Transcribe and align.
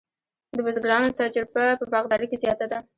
د 0.57 0.59
بزګرانو 0.65 1.15
تجربه 1.19 1.63
په 1.79 1.85
باغدارۍ 1.93 2.27
کې 2.31 2.41
زیاته 2.43 2.65
ده. 2.71 2.79